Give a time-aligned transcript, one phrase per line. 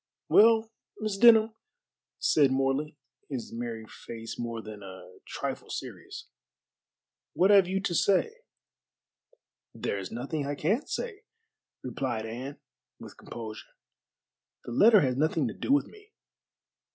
[0.29, 1.53] "Well, Miss Denham,"
[2.17, 2.97] said Morley,
[3.29, 6.27] his merry face more than a trifle serious,
[7.33, 8.37] "what have you to say?"
[9.75, 11.21] "There is nothing I can say,"
[11.83, 12.59] replied Anne,
[12.99, 13.75] with composure,
[14.65, 16.11] "the letter has nothing to do with me."